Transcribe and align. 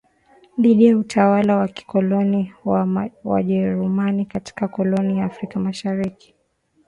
dhidi 0.59 0.85
ya 0.85 0.97
utawala 0.97 1.55
wa 1.57 1.67
kikoloni 1.67 2.53
wa 2.65 3.09
wajerumani 3.23 4.25
katika 4.25 4.67
koloni 4.67 5.15
la 5.19 5.25
Afrika 5.25 5.59
Mashariki 5.59 6.35